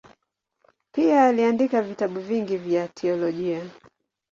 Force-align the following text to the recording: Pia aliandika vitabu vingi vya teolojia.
Pia 0.91 1.25
aliandika 1.25 1.81
vitabu 1.81 2.19
vingi 2.19 2.57
vya 2.57 2.87
teolojia. 2.87 3.65